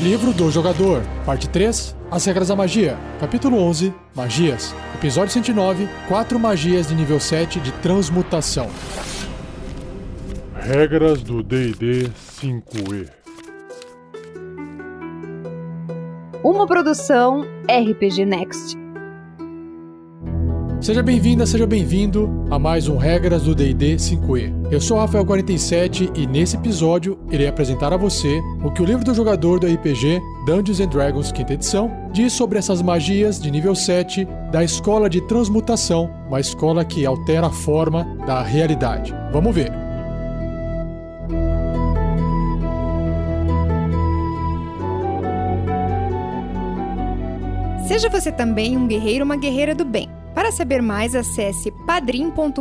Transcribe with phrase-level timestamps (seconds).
[0.00, 6.38] Livro do Jogador, Parte 3 As Regras da Magia, Capítulo 11 Magias, Episódio 109 Quatro
[6.38, 8.68] Magias de nível 7 de Transmutação.
[10.54, 12.10] Regras do DD
[12.40, 13.08] 5E
[16.42, 18.83] Uma produção RPG Next.
[20.84, 24.70] Seja bem-vinda, seja bem-vindo a mais um Regras do D&D 5e.
[24.70, 29.14] Eu sou Rafael47 e nesse episódio irei apresentar a você o que o livro do
[29.14, 34.28] jogador do RPG Dungeons and Dragons 5 edição diz sobre essas magias de nível 7
[34.52, 39.14] da escola de transmutação, uma escola que altera a forma da realidade.
[39.32, 39.72] Vamos ver.
[47.88, 50.13] Seja você também um guerreiro ou uma guerreira do bem.
[50.44, 52.60] Para saber mais, acesse padrim.com.br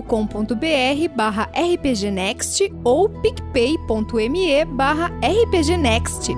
[1.14, 6.32] barra rpgnext ou picpay.me barra rpgnext.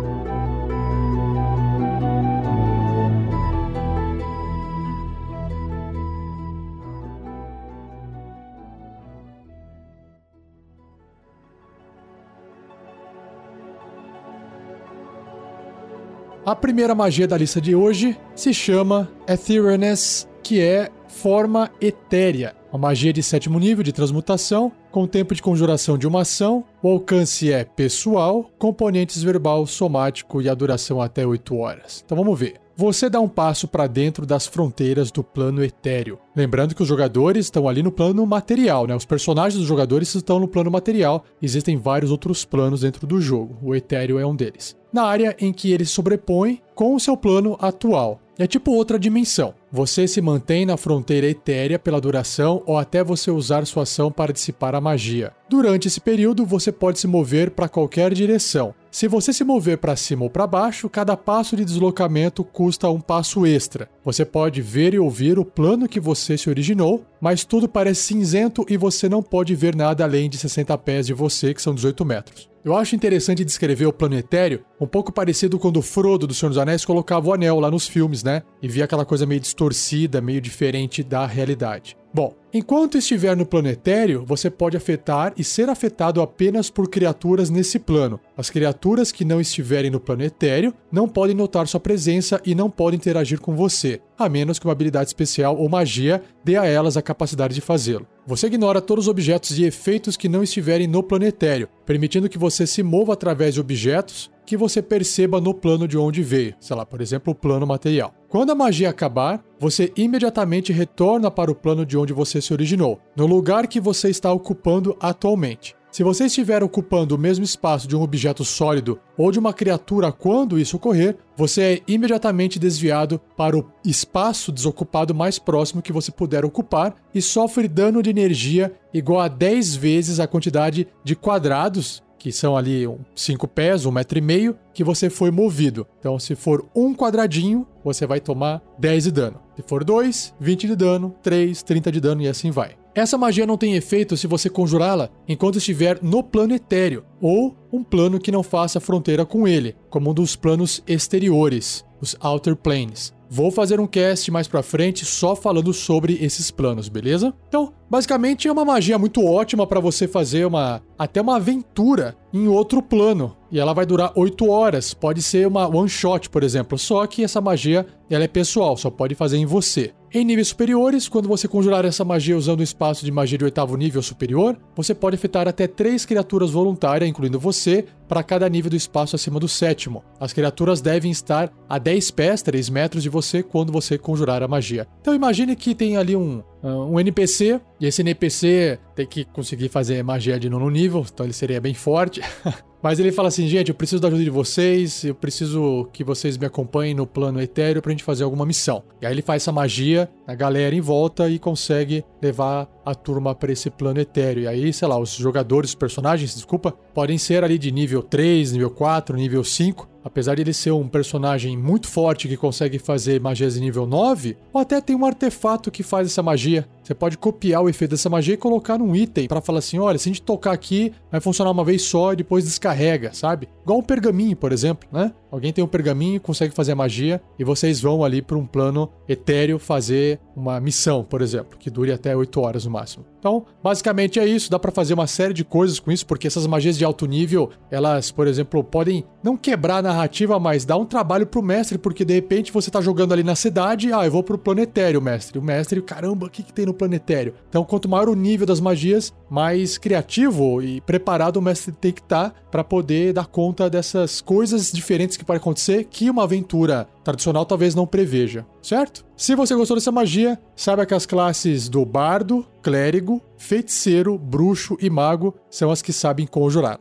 [16.44, 22.90] A primeira magia da lista de hoje se chama Etherealness, que é forma etérea, uma
[22.90, 27.52] magia de sétimo nível de transmutação, com tempo de conjuração de uma ação, o alcance
[27.52, 32.04] é pessoal, componentes verbal, somático e a duração até 8 horas.
[32.06, 36.20] Então vamos ver você dá um passo para dentro das fronteiras do plano etéreo.
[36.36, 38.94] Lembrando que os jogadores estão ali no plano material, né?
[38.94, 41.24] Os personagens dos jogadores estão no plano material.
[41.42, 43.58] Existem vários outros planos dentro do jogo.
[43.64, 44.76] O etéreo é um deles.
[44.92, 48.20] Na área em que ele sobrepõe com o seu plano atual.
[48.38, 49.54] É tipo outra dimensão.
[49.76, 54.32] Você se mantém na fronteira etérea pela duração ou até você usar sua ação para
[54.32, 55.34] dissipar a magia.
[55.50, 58.74] Durante esse período, você pode se mover para qualquer direção.
[58.96, 63.02] Se você se mover para cima ou para baixo, cada passo de deslocamento custa um
[63.02, 63.90] passo extra.
[64.06, 68.66] Você pode ver e ouvir o plano que você se originou, mas tudo parece cinzento
[68.70, 72.06] e você não pode ver nada além de 60 pés de você, que são 18
[72.06, 72.50] metros.
[72.64, 76.52] Eu acho interessante descrever o plano etéreo um pouco parecido quando o Frodo do Senhor
[76.52, 78.44] dos Anéis colocava o anel lá nos filmes, né?
[78.62, 81.98] E via aquela coisa meio distorcida, meio diferente da realidade.
[82.16, 87.78] Bom, enquanto estiver no planetário, você pode afetar e ser afetado apenas por criaturas nesse
[87.78, 88.22] plano.
[88.38, 92.96] As criaturas que não estiverem no planetário não podem notar sua presença e não podem
[92.96, 97.02] interagir com você, a menos que uma habilidade especial ou magia dê a elas a
[97.02, 98.08] capacidade de fazê-lo.
[98.26, 102.66] Você ignora todos os objetos e efeitos que não estiverem no planetário, permitindo que você
[102.66, 106.86] se mova através de objetos que você perceba no plano de onde veio, sei lá,
[106.86, 108.14] por exemplo, o plano material.
[108.30, 113.00] Quando a magia acabar, você imediatamente retorna para o plano de onde você se originou,
[113.16, 115.76] no lugar que você está ocupando atualmente.
[115.96, 120.12] Se você estiver ocupando o mesmo espaço de um objeto sólido ou de uma criatura
[120.12, 126.12] quando isso ocorrer, você é imediatamente desviado para o espaço desocupado mais próximo que você
[126.12, 132.04] puder ocupar e sofre dano de energia igual a 10 vezes a quantidade de quadrados
[132.26, 135.86] que são ali 5 pés, um metro e meio, que você foi movido.
[136.00, 139.40] Então, se for um quadradinho, você vai tomar 10 de dano.
[139.56, 142.78] Se for 2, 20 de dano, 3, 30 de dano e assim vai.
[142.96, 147.84] Essa magia não tem efeito se você conjurá-la enquanto estiver no plano etéreo, ou um
[147.84, 153.14] plano que não faça fronteira com ele, como um dos planos exteriores, os Outer Planes.
[153.30, 157.34] Vou fazer um cast mais pra frente só falando sobre esses planos, beleza?
[157.48, 162.48] Então, basicamente é uma magia muito ótima para você fazer uma até uma aventura em
[162.48, 163.36] outro plano.
[163.52, 164.94] E ela vai durar 8 horas.
[164.94, 166.78] Pode ser uma one shot, por exemplo.
[166.78, 169.94] Só que essa magia ela é pessoal, só pode fazer em você.
[170.14, 173.76] Em níveis superiores, quando você conjurar essa magia usando o espaço de magia de oitavo
[173.76, 178.78] nível superior, você pode afetar até três criaturas voluntárias, incluindo você, para cada nível do
[178.78, 180.04] espaço acima do sétimo.
[180.18, 184.48] As criaturas devem estar a 10 pés, 3 metros de você quando você conjurar a
[184.48, 184.88] magia.
[185.02, 190.04] Então imagine que tem ali um, um NPC, e esse NPC tem que conseguir fazer
[190.04, 192.22] magia de nono nível, então ele seria bem forte.
[192.86, 196.38] Mas ele fala assim, gente, eu preciso da ajuda de vocês, eu preciso que vocês
[196.38, 198.84] me acompanhem no plano etéreo pra gente fazer alguma missão.
[199.02, 203.34] E aí ele faz essa magia, a galera em volta e consegue levar a turma
[203.34, 204.44] para esse plano etéreo.
[204.44, 208.52] E aí, sei lá, os jogadores, os personagens, desculpa, podem ser ali de nível 3,
[208.52, 213.20] nível 4, nível 5, apesar de ele ser um personagem muito forte que consegue fazer
[213.20, 216.68] magias de nível 9, ou até tem um artefato que faz essa magia.
[216.86, 219.98] Você pode copiar o efeito dessa magia e colocar num item para falar assim: olha,
[219.98, 223.50] se a gente tocar aqui, vai funcionar uma vez só e depois descarrega, sabe?
[223.64, 225.12] Igual um pergaminho, por exemplo, né?
[225.32, 228.90] Alguém tem um pergaminho, consegue fazer a magia e vocês vão ali para um plano
[229.10, 233.04] etéreo fazer uma missão, por exemplo, que dure até 8 horas no máximo.
[233.20, 236.46] Então, basicamente é isso, dá para fazer uma série de coisas com isso, porque essas
[236.46, 240.86] magias de alto nível, elas, por exemplo, podem não quebrar a narrativa, mas dar um
[240.86, 244.22] trabalho pro mestre, porque de repente você tá jogando ali na cidade, ah, eu vou
[244.22, 245.40] pro planetário, mestre.
[245.40, 247.34] O mestre, caramba, o que que tem no planetário?
[247.50, 252.02] Então, quanto maior o nível das magias, mais criativo e preparado o mestre tem que
[252.02, 256.88] estar tá para poder dar conta dessas coisas diferentes que podem acontecer que uma aventura
[257.04, 259.06] tradicional talvez não preveja, certo?
[259.18, 264.90] Se você gostou dessa magia, saiba que as classes do bardo, clérigo, feiticeiro, bruxo e
[264.90, 266.80] mago são as que sabem conjurá-la.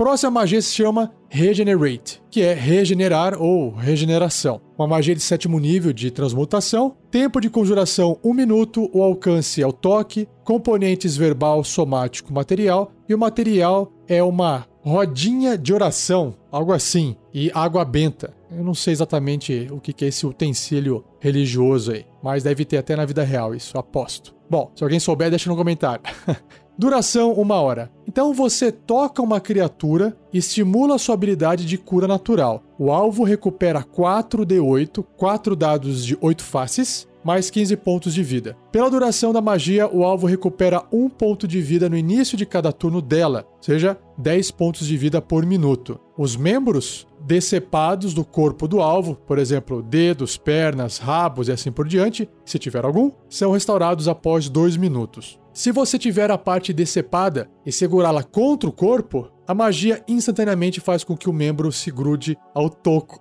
[0.00, 4.58] Próxima magia se chama Regenerate, que é regenerar ou regeneração.
[4.78, 9.66] Uma magia de sétimo nível de transmutação, tempo de conjuração 1 minuto, o alcance é
[9.66, 16.72] o toque, componentes verbal, somático, material, e o material é uma rodinha de oração, algo
[16.72, 18.32] assim, e água benta.
[18.50, 22.96] Eu não sei exatamente o que é esse utensílio religioso aí, mas deve ter até
[22.96, 24.34] na vida real isso, aposto.
[24.48, 26.02] Bom, se alguém souber, deixa no comentário.
[26.78, 27.90] Duração uma hora.
[28.06, 32.62] Então você toca uma criatura e estimula sua habilidade de cura natural.
[32.78, 38.56] O alvo recupera 4d8, 4 dados de 8 faces, mais 15 pontos de vida.
[38.72, 42.72] Pela duração da magia, o alvo recupera 1 ponto de vida no início de cada
[42.72, 46.00] turno dela, ou seja, 10 pontos de vida por minuto.
[46.16, 51.86] Os membros decepados do corpo do alvo, por exemplo, dedos, pernas, rabos e assim por
[51.86, 55.38] diante, se tiver algum, são restaurados após 2 minutos.
[55.52, 61.02] Se você tiver a parte decepada e segurá-la contra o corpo, a magia instantaneamente faz
[61.02, 63.20] com que o membro se grude ao toco.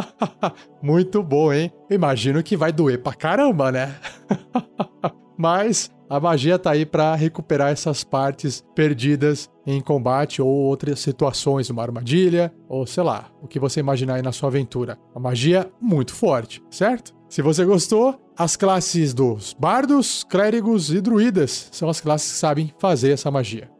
[0.82, 1.72] Muito bom, hein?
[1.88, 3.94] Imagino que vai doer pra caramba, né?
[5.38, 11.70] Mas a magia tá aí para recuperar essas partes perdidas em combate ou outras situações,
[11.70, 14.98] uma armadilha, ou sei lá, o que você imaginar aí na sua aventura.
[15.14, 17.14] Uma magia muito forte, certo?
[17.28, 22.72] Se você gostou, as classes dos bardos, clérigos e druidas são as classes que sabem
[22.78, 23.70] fazer essa magia.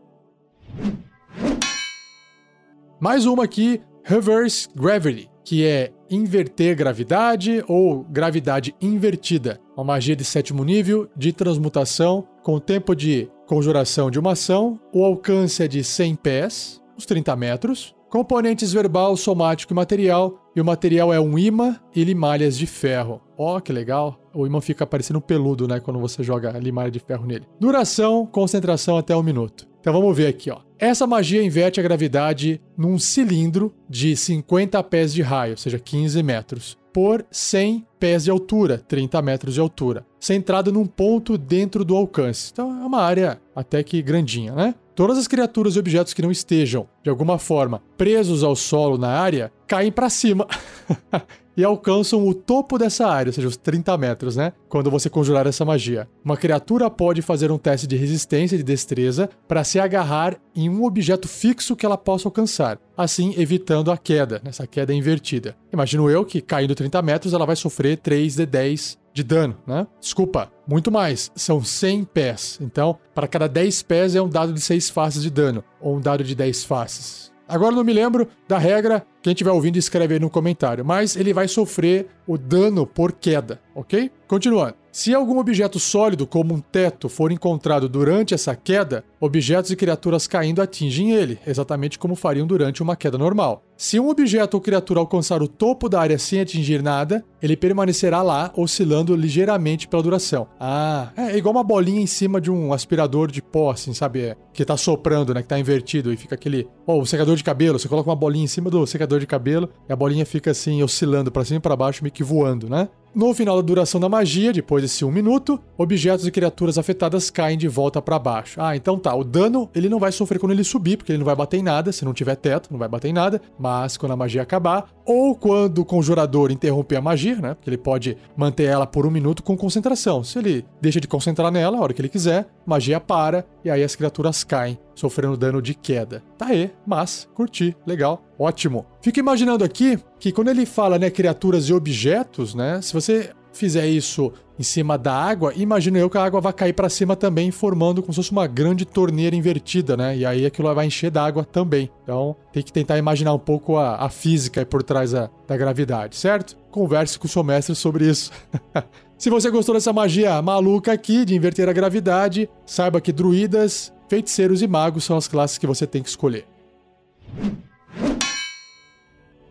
[3.00, 9.60] Mais uma aqui, Reverse Gravity que é inverter gravidade ou gravidade invertida.
[9.76, 14.78] Uma magia de sétimo nível de transmutação com tempo de conjuração de uma ação.
[14.92, 17.94] O alcance é de 100 pés, uns 30 metros.
[18.08, 20.40] Componentes verbal, somático e material.
[20.54, 23.20] E o material é um imã e limalhas de ferro.
[23.36, 24.20] Ó, oh, que legal.
[24.32, 25.80] O imã fica parecendo peludo, né?
[25.80, 27.44] Quando você joga limalha de ferro nele.
[27.58, 29.66] Duração, concentração até um minuto.
[29.80, 30.60] Então vamos ver aqui, ó.
[30.84, 36.22] Essa magia inverte a gravidade num cilindro de 50 pés de raio, ou seja, 15
[36.22, 41.96] metros, por 100 pés de altura, 30 metros de altura, centrado num ponto dentro do
[41.96, 42.50] alcance.
[42.52, 44.74] Então é uma área até que grandinha, né?
[44.94, 49.08] Todas as criaturas e objetos que não estejam, de alguma forma, presos ao solo na
[49.08, 50.46] área, caem para cima.
[51.56, 54.52] e alcançam o topo dessa área, ou seja, os 30 metros, né?
[54.68, 56.08] Quando você conjurar essa magia.
[56.24, 60.68] Uma criatura pode fazer um teste de resistência e de destreza para se agarrar em
[60.68, 65.56] um objeto fixo que ela possa alcançar, assim evitando a queda, essa queda invertida.
[65.72, 69.86] Imagino eu que caindo 30 metros ela vai sofrer 3 de 10 de dano, né?
[70.00, 71.30] Desculpa, muito mais.
[71.36, 72.58] São 100 pés.
[72.60, 76.00] Então, para cada 10 pés é um dado de 6 faces de dano, ou um
[76.00, 77.32] dado de 10 faces.
[77.46, 81.32] Agora não me lembro da regra, quem estiver ouvindo escreve aí no comentário, mas ele
[81.32, 84.10] vai sofrer o dano por queda, ok?
[84.26, 84.74] Continuando.
[84.90, 90.26] Se algum objeto sólido, como um teto, for encontrado durante essa queda, objetos e criaturas
[90.26, 93.62] caindo atingem ele, exatamente como fariam durante uma queda normal.
[93.76, 98.22] Se um objeto ou criatura alcançar o topo da área sem atingir nada, ele permanecerá
[98.22, 100.46] lá, oscilando ligeiramente pela duração.
[100.60, 104.20] Ah, é igual uma bolinha em cima de um aspirador de pó, assim, sabe?
[104.20, 105.42] É, que tá soprando, né?
[105.42, 106.68] Que tá invertido e fica aquele.
[106.86, 109.26] Ó, oh, o secador de cabelo, você coloca uma bolinha em cima do secador de
[109.26, 112.68] cabelo e a bolinha fica assim, oscilando para cima e pra baixo, meio que voando,
[112.68, 112.88] né?
[113.14, 117.56] No final da duração da magia, depois desse um minuto, objetos e criaturas afetadas caem
[117.56, 118.60] de volta para baixo.
[118.60, 119.14] Ah, então tá.
[119.14, 121.62] O dano ele não vai sofrer quando ele subir, porque ele não vai bater em
[121.62, 121.92] nada.
[121.92, 123.40] Se não tiver teto, não vai bater em nada.
[123.64, 127.54] Mas quando a magia acabar, ou quando o conjurador interromper a magia, né?
[127.54, 130.22] Porque ele pode manter ela por um minuto com concentração.
[130.22, 133.82] Se ele deixa de concentrar nela a hora que ele quiser, magia para e aí
[133.82, 136.22] as criaturas caem sofrendo dano de queda.
[136.36, 138.84] Tá aí, mas curti, legal, ótimo.
[139.00, 143.86] Fico imaginando aqui que quando ele fala, né, criaturas e objetos, né, se você fizer
[143.86, 147.50] isso em cima da água, imagino eu que a água vai cair para cima também,
[147.50, 150.16] formando como se fosse uma grande torneira invertida, né?
[150.16, 151.90] E aí aquilo vai encher d'água também.
[152.02, 156.16] Então tem que tentar imaginar um pouco a, a física por trás da, da gravidade,
[156.16, 156.56] certo?
[156.70, 158.30] Converse com o seu mestre sobre isso.
[159.18, 164.60] Se você gostou dessa magia maluca aqui de inverter a gravidade, saiba que druidas, feiticeiros
[164.62, 166.46] e magos são as classes que você tem que escolher.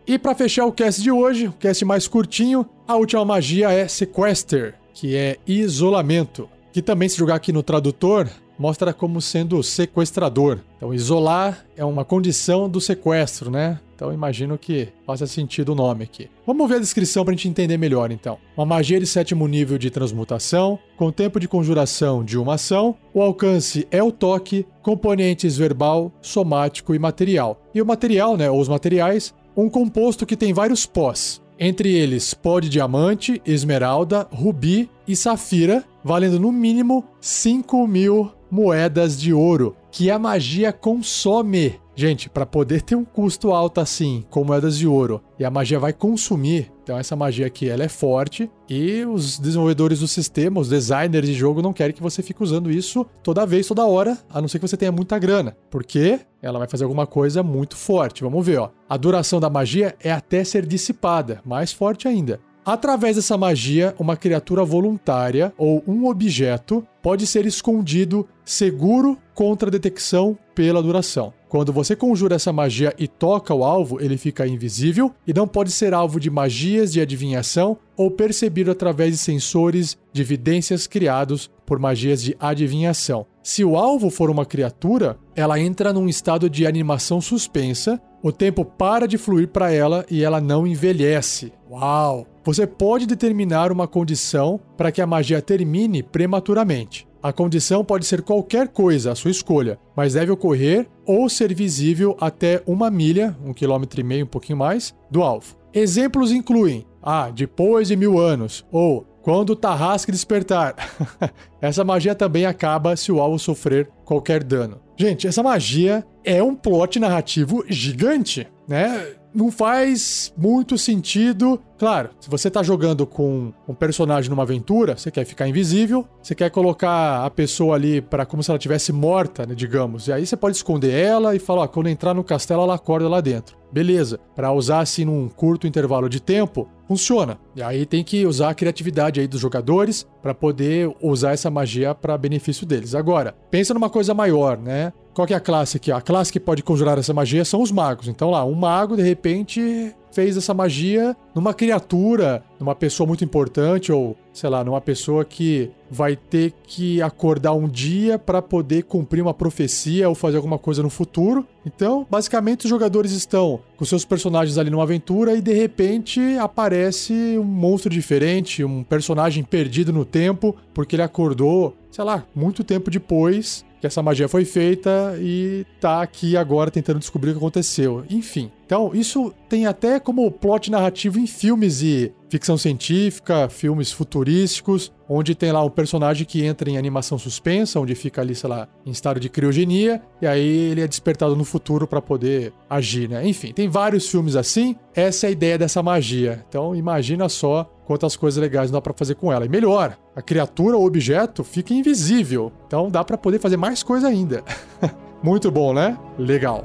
[0.06, 3.88] E para fechar o cast de hoje, o cast mais curtinho, a última magia é
[3.88, 10.58] Sequester, que é isolamento, que também se jogar aqui no tradutor, mostra como sendo sequestrador.
[10.76, 13.80] Então, isolar é uma condição do sequestro, né?
[13.96, 16.28] Então, imagino que faça sentido o nome aqui.
[16.46, 18.38] Vamos ver a descrição para a gente entender melhor, então.
[18.56, 23.22] Uma magia de sétimo nível de transmutação, com tempo de conjuração de uma ação, o
[23.22, 27.58] alcance é o toque, componentes verbal, somático e material.
[27.74, 31.42] E o material, né, ou os materiais, um composto que tem vários pós.
[31.58, 39.20] Entre eles, pó de diamante, esmeralda, rubi e safira, valendo no mínimo 5 mil moedas
[39.20, 41.80] de ouro, que a magia consome.
[41.96, 45.78] Gente, para poder ter um custo alto assim, com moedas de ouro, e a magia
[45.78, 50.68] vai consumir, então essa magia aqui ela é forte e os desenvolvedores do sistema, os
[50.68, 54.40] designers de jogo não querem que você fique usando isso toda vez, toda hora, a
[54.40, 58.22] não ser que você tenha muita grana, porque ela vai fazer alguma coisa muito forte.
[58.22, 58.70] Vamos ver, ó.
[58.86, 62.38] A duração da magia é até ser dissipada, mais forte ainda.
[62.66, 70.38] Através dessa magia, uma criatura voluntária ou um objeto pode ser escondido seguro contra detecção
[70.54, 71.32] pela duração.
[71.54, 75.70] Quando você conjura essa magia e toca o alvo, ele fica invisível e não pode
[75.70, 81.78] ser alvo de magias de adivinhação ou percebido através de sensores de evidências criados por
[81.78, 83.24] magias de adivinhação.
[83.40, 88.64] Se o alvo for uma criatura, ela entra num estado de animação suspensa, o tempo
[88.64, 91.52] para de fluir para ela e ela não envelhece.
[91.70, 92.26] Uau!
[92.42, 97.06] Você pode determinar uma condição para que a magia termine prematuramente.
[97.24, 102.14] A condição pode ser qualquer coisa, a sua escolha, mas deve ocorrer ou ser visível
[102.20, 105.56] até uma milha, um quilômetro e meio, um pouquinho mais, do alvo.
[105.72, 110.74] Exemplos incluem: ah, depois de mil anos, ou quando o Tarrasque despertar.
[111.62, 114.82] essa magia também acaba se o alvo sofrer qualquer dano.
[114.94, 119.14] Gente, essa magia é um plot narrativo gigante, né?
[119.34, 121.60] Não faz muito sentido.
[121.76, 126.34] Claro, se você tá jogando com um personagem numa aventura, você quer ficar invisível, você
[126.34, 130.06] quer colocar a pessoa ali para como se ela tivesse morta, né, digamos.
[130.06, 133.20] E aí você pode esconder ela e falar, quando entrar no castelo ela acorda lá
[133.20, 133.56] dentro.
[133.72, 134.20] Beleza.
[134.36, 137.38] Para usar assim num curto intervalo de tempo, funciona.
[137.56, 141.92] E aí tem que usar a criatividade aí dos jogadores para poder usar essa magia
[141.92, 142.94] para benefício deles.
[142.94, 144.92] Agora, pensa numa coisa maior, né?
[145.14, 145.92] Qual que é a classe aqui?
[145.92, 148.08] A classe que pode conjurar essa magia são os magos.
[148.08, 153.92] Então lá, um mago de repente fez essa magia numa criatura, numa pessoa muito importante
[153.92, 159.22] ou, sei lá, numa pessoa que vai ter que acordar um dia para poder cumprir
[159.22, 161.46] uma profecia ou fazer alguma coisa no futuro.
[161.64, 167.36] Então, basicamente os jogadores estão com seus personagens ali numa aventura e de repente aparece
[167.38, 172.90] um monstro diferente, um personagem perdido no tempo, porque ele acordou, sei lá, muito tempo
[172.90, 178.02] depois que essa magia foi feita e tá aqui agora tentando descobrir o que aconteceu.
[178.08, 178.50] Enfim.
[178.64, 185.34] Então, isso tem até como plot narrativo em filmes e ficção científica, filmes futurísticos, onde
[185.34, 188.90] tem lá um personagem que entra em animação suspensa, onde fica ali, sei lá, em
[188.90, 193.28] estado de criogenia, e aí ele é despertado no futuro para poder agir, né?
[193.28, 194.74] Enfim, tem vários filmes assim.
[194.94, 196.42] Essa é a ideia dessa magia.
[196.48, 199.44] Então, imagina só quantas coisas legais dá para fazer com ela.
[199.44, 202.52] E melhor, a criatura ou objeto fica invisível.
[202.66, 204.42] Então dá para poder fazer mais coisa ainda.
[205.22, 205.96] Muito bom, né?
[206.18, 206.64] Legal.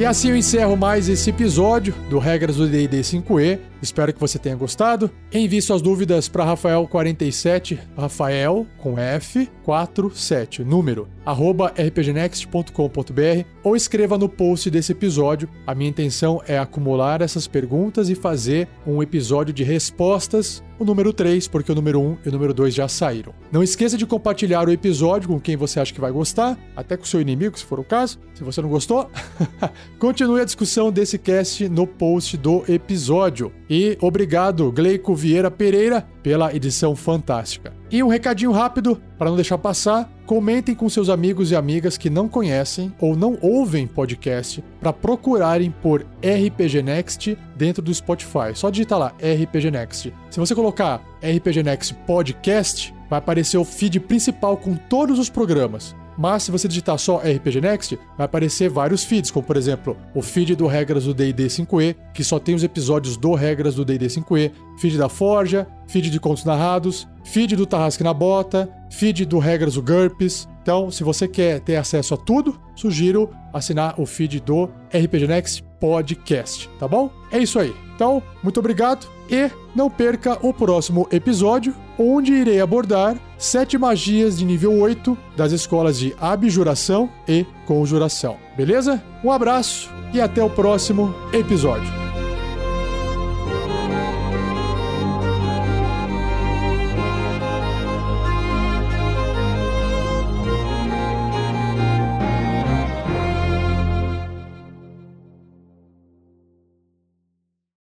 [0.00, 3.69] E assim eu encerro mais esse episódio do Regras do D&D 5e.
[3.82, 5.10] Espero que você tenha gostado.
[5.32, 14.28] Envie suas dúvidas para Rafael47, Rafael com F, 47, número, arroba rpgnext.com.br ou escreva no
[14.28, 15.48] post desse episódio.
[15.66, 21.12] A minha intenção é acumular essas perguntas e fazer um episódio de respostas, o número
[21.12, 23.34] 3, porque o número 1 e o número 2 já saíram.
[23.52, 27.04] Não esqueça de compartilhar o episódio com quem você acha que vai gostar, até com
[27.04, 28.18] seu inimigo, se for o caso.
[28.34, 29.10] Se você não gostou,
[30.00, 33.52] continue a discussão desse cast no post do episódio.
[33.70, 37.72] E obrigado, Gleico Vieira Pereira, pela edição fantástica.
[37.88, 42.10] E um recadinho rápido, para não deixar passar, comentem com seus amigos e amigas que
[42.10, 48.54] não conhecem ou não ouvem podcast para procurarem por RPG Next dentro do Spotify.
[48.54, 50.12] Só digitar lá RPG Next.
[50.30, 55.94] Se você colocar RPG Next Podcast, vai aparecer o feed principal com todos os programas.
[56.20, 60.20] Mas se você digitar só RPG Next, vai aparecer vários feeds, como por exemplo, o
[60.20, 64.06] feed do Regras do D&D 5e, que só tem os episódios do Regras do D&D
[64.06, 69.38] 5e, feed da Forja, feed de contos narrados, feed do Tarrasque na Bota, feed do
[69.38, 70.46] Regras do GURPS.
[70.60, 75.64] Então, se você quer ter acesso a tudo, sugiro assinar o feed do RPG Next
[75.80, 77.10] Podcast, tá bom?
[77.32, 77.74] É isso aí.
[77.94, 84.44] Então, muito obrigado e não perca o próximo episódio, onde irei abordar sete magias de
[84.44, 88.36] nível 8 das escolas de abjuração e conjuração.
[88.56, 89.02] Beleza?
[89.22, 91.99] Um abraço e até o próximo episódio.